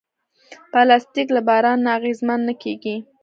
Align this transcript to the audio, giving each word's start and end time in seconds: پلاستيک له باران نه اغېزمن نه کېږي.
پلاستيک 0.71 1.27
له 1.35 1.41
باران 1.47 1.79
نه 1.85 1.89
اغېزمن 1.97 2.39
نه 2.47 2.53
کېږي. 2.63 2.95